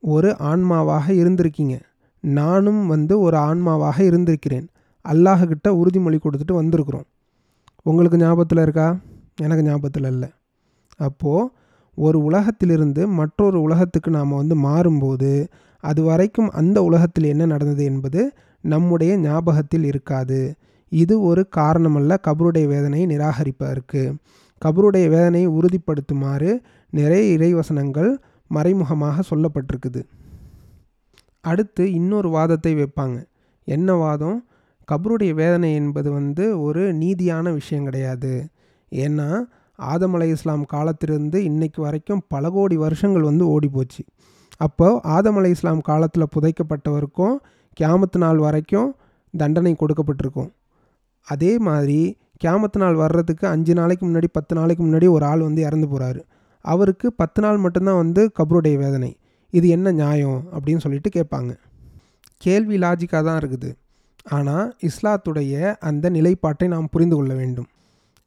ஒரு 0.04 0.30
ஆன்மாவாக 0.52 1.06
இருந்திருக்கீங்க. 1.14 1.76
நானும் 2.24 2.88
வந்து 2.88 3.20
ஒரு 3.20 3.38
ஆன்மாவாக 3.38 3.98
இருந்திருக்கிறேன். 4.10 4.68
அல்லாஹ்கிட்ட 5.06 5.68
உறுதிமொழி 5.82 6.18
கொடுத்துட்டு 6.24 6.56
வந்திருக்கிறோம். 6.62 7.08
உங்களுக்கு 7.84 8.18
ஞாபகத்தில் 8.18 8.62
இருக்கா? 8.62 8.98
எனக்கு 9.42 9.64
ஞாபகத்தில் 9.64 10.04
இல்லை. 10.04 10.30
அப்போது 10.98 11.50
ஒரு 11.96 12.24
உலகத்திலிருந்து 12.24 13.08
மற்றொரு 13.08 13.62
உலகத்துக்கு 13.62 14.12
நாம் 14.12 14.30
வந்து 14.30 14.56
மாறும்போது 14.56 15.48
அது 15.80 16.04
வரைக்கும் 16.04 16.50
அந்த 16.50 16.84
உலகத்தில் 16.84 17.24
என்ன 17.24 17.46
நடந்தது 17.46 17.84
என்பது 17.84 18.32
நம்முடைய 18.62 19.18
ஞாபகத்தில் 19.18 19.84
இருக்காது. 19.84 20.56
இது 20.90 21.22
ஒரு 21.22 21.48
காரணமல்ல 21.56 22.18
கபருடைய 22.28 22.68
வேதனையை 22.68 23.18
நிராகரிப்பதற்கு. 23.18 24.16
கபருடைய 24.66 25.10
வேதனையை 25.10 25.50
உறுதிப்படுத்துமாறு 25.50 26.60
நிறைய 26.90 27.38
இறைவசனங்கள் 27.38 28.18
மறைமுகமாக 28.48 29.22
சொல்லப்பட்டிருக்குது. 29.30 30.04
அடுத்து 31.42 31.92
இன்னொரு 31.92 32.30
வாதத்தை 32.30 32.76
வைப்பாங்க. 32.76 33.26
என்ன 33.64 33.94
வாதம்? 33.94 34.46
கபருடைய 34.88 35.34
வேதனை 35.34 35.74
என்பது 35.74 36.12
வந்து 36.12 36.62
ஒரு 36.62 36.96
நீதியான 36.96 37.54
விஷயம் 37.54 37.84
கிடையாது. 37.84 38.48
ஏன்னா 38.92 39.40
ஆதம் 39.76 40.14
அலை 40.14 40.30
இஸ்லாம் 40.30 40.66
காலத்திலிருந்து 40.66 41.44
இன்னைக்கு 41.44 41.82
வரைக்கும் 41.82 42.22
பல 42.28 42.50
கோடி 42.50 42.78
வருஷங்கள் 42.78 43.22
வந்து 43.22 43.48
ஓடி 43.48 43.68
போச்சு. 43.68 44.04
அப்போ 44.58 45.00
ஆதம் 45.04 45.36
அலை 45.36 45.52
இஸ்லாம் 45.52 45.82
காலத்தில் 45.82 46.32
புதைக்கப்பட்டவருக்கும் 46.36 47.36
கியாமத்து 47.80 48.18
நாள் 48.18 48.38
வரைக்கும் 48.38 48.96
தண்டனை 49.38 49.76
கொடுக்கப்பட்டிருக்கும். 49.80 50.52
அதே 51.22 51.58
மாதிரி 51.58 52.18
கியாமத்து 52.44 52.78
நாள் 52.78 52.96
வர்றதுக்கு 52.96 53.48
அஞ்சு 53.48 53.74
நாளைக்கு 53.74 54.08
முன்னாடி 54.08 54.24
பத்து 54.32 54.56
நாளைக்கு 54.56 54.86
முன்னாடி 54.86 55.10
ஒரு 55.10 55.26
ஆள் 55.26 55.40
வந்து 55.40 55.62
இறந்து 55.62 55.88
போகிறாரு 55.88 56.22
அவருக்கு 56.62 57.14
பத்து 57.14 57.42
நாள் 57.42 57.58
மட்டும்தான் 57.58 57.96
வந்து 57.96 58.32
கபருடைய 58.40 58.78
வேதனை. 58.78 59.18
இது 59.50 59.68
என்ன 59.68 59.92
நியாயம்? 59.92 60.44
அப்படின்னு 60.52 60.78
சொல்லிட்டு 60.78 61.10
கேட்பாங்க. 61.10 61.56
கேள்வி 62.38 62.78
லாஜிக்காக 62.78 63.24
தான் 63.24 63.40
இருக்குது. 63.40 63.76
ஆனால் 64.26 64.78
இஸ்லாத்துடைய 64.82 65.76
அந்த 65.80 66.10
நிலைப்பாட்டை 66.10 66.68
நாம் 66.68 66.90
புரிந்து 66.90 67.16
கொள்ள 67.16 67.34
வேண்டும். 67.34 67.70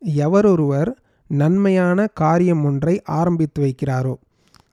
எவரொருவர் 0.02 0.98
நன்மையான 1.26 2.06
காரியம் 2.06 2.64
ஒன்றை 2.64 3.02
ஆரம்பித்து 3.04 3.60
வைக்கிறாரோ 3.62 4.14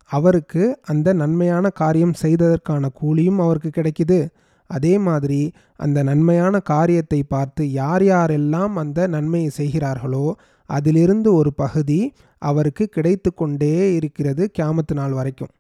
அவருக்கு 0.06 0.80
அந்த 0.82 1.14
நன்மையான 1.14 1.70
காரியம் 1.70 2.16
செய்ததற்கான 2.22 2.90
கூலியும் 3.02 3.40
அவருக்கு 3.40 3.70
கிடைக்குது. 3.70 4.28
அதே 4.66 4.98
மாதிரி 4.98 5.54
அந்த 5.76 6.04
நன்மையான 6.04 6.60
காரியத்தை 6.60 7.24
பார்த்து 7.24 7.72
யார் 7.72 8.02
யாரெல்லாம் 8.02 8.74
அந்த 8.74 9.08
நன்மையை 9.08 9.50
செய்கிறார்களோ 9.50 10.36
அதிலிருந்து 10.66 11.34
ஒரு 11.34 11.54
பகுதி 11.54 12.14
அவருக்கு 12.38 12.90
கிடைத்து 12.90 13.34
கொண்டே 13.34 13.94
இருக்கிறது 13.94 14.52
கியாமத்து 14.60 14.94
நாள் 14.94 15.12
வரைக்கும். 15.12 15.52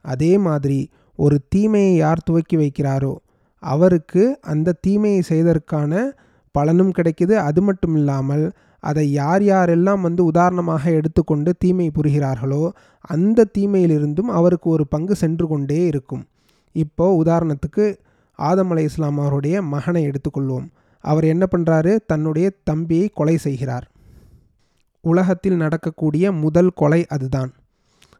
அதே 0.00 0.38
மாதிரி 0.38 0.90
ஒரு 1.16 1.40
தீமையை 1.48 1.96
யார் 1.96 2.24
துவக்கி 2.24 2.56
வைக்கிறாரோ 2.56 3.16
அவருக்கு 3.72 4.22
அந்த 4.52 4.76
தீமையை 4.80 5.22
செய்ததற்கான 5.28 5.92
பலனும் 6.54 6.92
கிடைக்குது. 6.96 7.34
அது 7.48 7.60
மட்டும் 7.62 7.94
இல்லாமல் 7.94 8.44
அதை 8.82 9.04
யார் 9.12 9.42
யாரெல்லாம் 9.42 10.00
வந்து 10.00 10.22
உதாரணமாக 10.24 10.90
எடுத்துக்கொண்டு 10.90 11.50
தீமை 11.58 11.86
புரிகிறார்களோ 11.96 12.62
அந்த 13.14 13.48
தீமையிலிருந்தும் 13.58 14.30
அவருக்கு 14.38 14.68
ஒரு 14.70 14.84
பங்கு 14.86 15.14
சென்று 15.14 15.46
கொண்டே 15.48 15.80
இருக்கும். 15.86 16.24
இப்போ 16.74 17.06
உதாரணத்துக்கு 17.22 17.84
ஆதம் 18.38 18.70
அலை 18.70 18.84
இஸ்லாம் 18.84 19.18
அவருடைய 19.18 19.56
மகனை 19.74 20.02
எடுத்துக்கொள்வோம். 20.08 20.66
அவர் 21.04 21.24
என்ன 21.24 21.44
பண்ணுறாரு 21.50 21.92
தன்னுடைய 22.06 22.46
தம்பியை 22.64 23.08
கொலை 23.14 23.36
செய்கிறார். 23.36 23.86
உலகத்தில் 25.04 25.56
நடக்கக்கூடிய 25.56 26.32
முதல் 26.44 26.70
கொலை 26.74 27.00
அதுதான். 27.06 27.50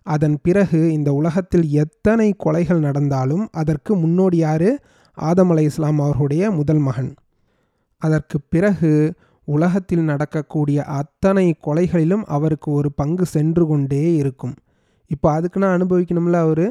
அதன் 0.06 0.36
பிறகு 0.42 0.80
இந்த 0.92 1.10
உலகத்தில் 1.12 1.66
எத்தனை 1.82 2.28
கொலைகள் 2.44 2.84
நடந்தாலும் 2.86 3.44
அதற்கு 3.52 3.92
முன்னோடி 3.96 4.36
யார்? 4.36 4.70
ஆதம் 5.18 5.50
அலை 5.50 5.64
இஸ்லாம் 5.64 5.98
அவர்களுடைய 5.98 6.50
முதல் 6.50 6.78
மகன். 6.78 7.12
அதற்கு 8.02 8.36
பிறகு 8.48 8.90
உலகத்தில் 9.48 10.04
நடக்கக்கூடிய 10.04 10.78
அத்தனை 11.00 11.46
கொலைகளிலும் 11.66 12.24
அவருக்கு 12.26 12.68
ஒரு 12.72 12.92
பங்கு 12.92 13.24
சென்று 13.26 13.66
கொண்டே 13.66 14.04
இருக்கும். 14.16 14.54
இப்போ 15.10 15.28
அதுக்கு 15.32 15.58
நான் 15.58 15.76
அனுபவிக்கணும்ல 15.78 16.38
அவர்? 16.46 16.66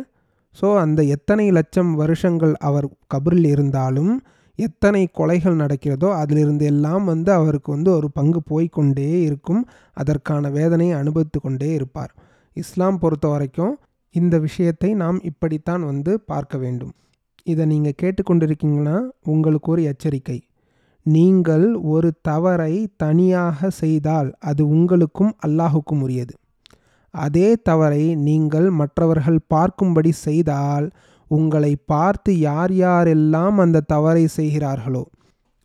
ஸோ 0.62 0.68
அந்த 0.78 1.04
எத்தனை 1.16 1.52
லட்சம் 1.52 1.92
வருஷங்கள் 1.96 2.54
அவர் 2.60 2.88
கபரில் 3.14 3.46
இருந்தாலும் 3.46 4.14
எத்தனை 4.60 5.10
கொலைகள் 5.20 5.62
நடக்கிறதோ 5.62 6.10
அதிலிருந்து 6.22 6.66
எல்லாம் 6.66 7.06
வந்து 7.06 7.32
அவருக்கு 7.32 7.70
வந்து 7.72 7.90
ஒரு 7.92 8.12
பங்கு 8.12 8.42
போய்கொண்டே 8.52 9.08
இருக்கும். 9.22 9.62
அதற்கான 9.94 10.50
வேதனையை 10.50 10.96
அனுபவித்து 10.98 11.40
கொண்டே 11.40 11.74
இருப்பார். 11.74 12.12
இஸ்லாம் 12.54 13.00
பொறுத்த 13.00 13.28
வரைக்கும் 13.28 13.74
இந்த 14.16 14.38
விஷயத்தை 14.40 14.94
நாம் 14.94 15.20
இப்படித்தான் 15.24 15.84
வந்து 15.84 16.20
பார்க்க 16.20 16.58
வேண்டும். 16.58 16.94
இதை 17.48 17.64
நீங்கள் 17.66 18.00
கேட்டுக்கொண்டிருக்கீங்கன்னா 18.02 18.98
உங்களுக்கு 19.26 19.70
ஒரு 19.72 19.82
எச்சரிக்கை. 19.84 20.38
நீங்கள் 21.06 21.66
ஒரு 21.94 22.10
தவறை 22.22 22.74
தனியாக 22.98 23.70
செய்தால் 23.70 24.30
அது 24.40 24.62
உங்களுக்கும் 24.68 25.34
அல்லாஹுக்கும் 25.46 26.04
உரியது. 26.06 26.36
அதே 27.14 27.50
தவறை 27.70 28.04
நீங்கள் 28.28 28.70
மற்றவர்கள் 28.72 29.40
பார்க்கும்படி 29.54 30.12
செய்தால் 30.28 30.88
உங்களை 31.32 31.74
பார்த்து 31.86 32.32
யார் 32.40 32.74
யாரெல்லாம் 32.84 33.58
அந்த 33.58 33.86
தவறை 33.94 34.26
செய்கிறார்களோ 34.38 35.04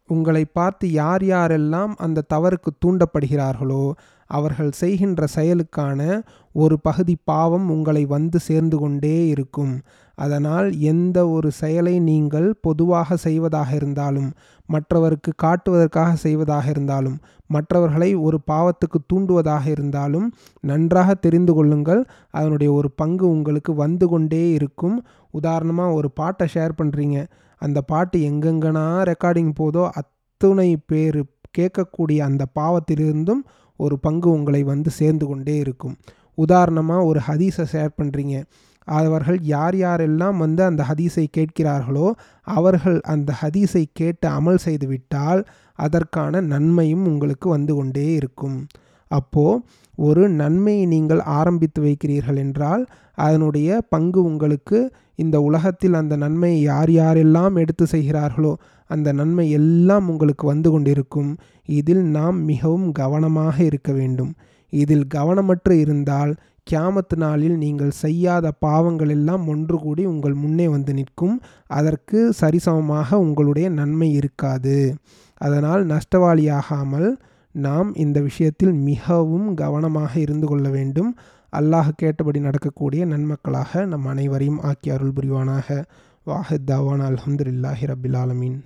உங்களை 0.08 0.42
பார்த்து 0.58 0.86
யார் 0.92 1.24
யாரெல்லாம் 1.24 1.92
அந்த 1.96 2.24
தவறுக்கு 2.34 2.70
தூண்டப்படுகிறார்களோ 2.84 3.84
அவர்கள் 4.30 4.70
செய்கின்ற 4.72 5.26
செயலுக்கான 5.34 6.00
ஒரு 6.54 6.76
பகுதி 6.78 7.14
பாவம் 7.24 7.66
உங்களை 7.70 8.04
வந்து 8.06 8.38
சேர்ந்து 8.38 8.76
கொண்டே 8.78 9.16
இருக்கும். 9.28 9.74
அதனால் 10.18 10.68
எந்த 10.92 11.18
ஒரு 11.28 11.48
செயலை 11.60 11.94
நீங்கள் 12.10 12.48
பொதுவாக 12.66 13.16
செய்வதாக 13.26 13.70
இருந்தாலும் 13.78 14.30
மற்றவருக்கு 14.68 15.30
காட்டுவதற்காக 15.44 16.12
செய்வதாக 16.24 16.66
இருந்தாலும் 16.74 17.18
மற்றவர்களை 17.50 18.08
ஒரு 18.26 18.38
பாவத்துக்கு 18.50 18.98
தூண்டுவதாக 19.10 19.64
இருந்தாலும் 19.74 20.26
நன்றாக 20.60 21.14
தெரிந்து 21.24 21.52
கொள்ளுங்கள். 21.54 22.02
அதனுடைய 22.30 22.70
ஒரு 22.72 22.88
பங்கு 23.00 23.24
உங்களுக்கு 23.36 23.74
வந்து 23.84 24.06
கொண்டே 24.08 24.42
இருக்கும். 24.58 24.96
உதாரணமாக 25.34 25.96
ஒரு 25.98 26.10
பாட்டை 26.20 26.46
ஷேர் 26.54 26.78
பண்ணுறீங்க 26.80 27.18
அந்த 27.62 27.78
பாட்டு 27.92 28.18
எங்கெங்கனா 28.30 28.86
ரெக்கார்டிங் 29.12 29.52
போதோ 29.60 29.84
அத்துணை 30.00 30.70
பேர் 30.90 31.20
கேட்கக்கூடிய 31.58 32.18
அந்த 32.28 32.42
பாவத்திலிருந்தும் 32.58 33.42
ஒரு 33.80 33.96
பங்கு 33.98 34.28
உங்களை 34.30 34.62
வந்து 34.72 34.90
சேர்ந்து 34.90 35.24
கொண்டே 35.26 35.54
இருக்கும். 35.64 35.94
உதாரணமாக 36.44 37.06
ஒரு 37.10 37.20
ஹதீஸை 37.28 37.64
ஷேர் 37.72 37.92
பண்ணுறீங்க 37.98 38.36
அவர்கள் 38.96 39.38
யார் 39.54 39.76
யாரெல்லாம் 39.76 40.36
வந்து 40.36 40.62
அந்த 40.64 40.82
ஹதீஸை 40.90 41.26
கேட்கிறார்களோ 41.36 42.08
அவர்கள் 42.42 42.98
அந்த 43.00 43.30
ஹதீஸை 43.40 43.84
கேட்டு 43.92 44.28
அமல் 44.28 44.64
செய்துவிட்டால் 44.64 45.42
அதற்கான 45.78 46.40
நன்மையும் 46.52 47.04
உங்களுக்கு 47.06 47.48
வந்து 47.48 47.74
கொண்டே 47.74 48.06
இருக்கும். 48.14 48.56
அப்போது 49.10 49.60
ஒரு 49.98 50.24
நன்மையை 50.40 50.86
நீங்கள் 50.86 51.20
ஆரம்பித்து 51.38 51.80
வைக்கிறீர்கள் 51.82 52.36
என்றால் 52.36 52.82
அதனுடைய 53.14 53.78
பங்கு 53.88 54.20
உங்களுக்கு 54.22 54.78
இந்த 55.14 55.36
உலகத்தில் 55.40 55.94
அந்த 55.94 56.16
நன்மையை 56.16 56.58
யார் 56.62 56.90
யாரெல்லாம் 56.90 57.54
எடுத்து 57.56 57.84
செய்கிறார்களோ 57.86 58.52
அந்த 58.90 59.08
நன்மை 59.12 59.46
எல்லாம் 59.50 60.06
உங்களுக்கு 60.08 60.44
வந்து 60.46 60.70
கொண்டிருக்கும். 60.70 61.32
இதில் 61.68 62.04
நாம் 62.18 62.38
மிகவும் 62.42 62.92
கவனமாக 62.92 63.56
இருக்க 63.64 63.92
வேண்டும். 63.92 64.30
இதில் 64.72 65.06
கவனமற்று 65.14 65.74
இருந்தால் 65.84 66.32
கியாமத்து 66.70 67.16
நாளில் 67.16 67.56
நீங்கள் 67.56 67.90
செய்யாத 67.90 68.50
பாவங்கள் 68.50 69.08
எல்லாம் 69.08 69.48
ஒன்று 69.48 69.78
கூடி 69.78 70.04
உங்கள் 70.04 70.34
முன்னே 70.34 70.68
வந்து 70.68 70.94
நிற்கும். 70.94 71.40
அதற்கு 71.66 72.34
சரிசமமாக 72.40 73.14
உங்களுடைய 73.14 73.68
நன்மை 73.68 74.12
இருக்காது. 74.12 74.94
அதனால் 75.34 75.86
நஷ்டவாளியாகாமல் 75.86 77.08
நாம் 77.52 77.94
இந்த 77.94 78.20
விஷயத்தில் 78.20 78.72
மிகவும் 78.72 79.54
கவனமாக 79.54 80.20
இருந்து 80.20 80.46
கொள்ள 80.46 80.68
வேண்டும். 80.68 81.16
அல்லாஹ் 81.52 81.88
கேட்டபடி 81.96 82.40
நடக்கக்கூடிய 82.40 83.06
நன்மக்களாக 83.06 83.86
நம் 83.86 84.06
அனைவரையும் 84.06 84.60
ஆக்கி 84.60 84.90
அருள் 84.90 85.16
புரிவானாக. 85.20 85.84
வாஹித் 86.26 86.66
தவான் 86.66 87.04
அலமதுல்லாஹி 87.08 87.86
ரபில் 87.86 88.16
ஆலமீன். 88.16 88.58